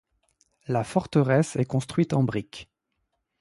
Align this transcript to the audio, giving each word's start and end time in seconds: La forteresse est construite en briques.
La 0.65 0.83
forteresse 0.83 1.55
est 1.57 1.65
construite 1.65 2.13
en 2.13 2.23
briques. 2.23 2.67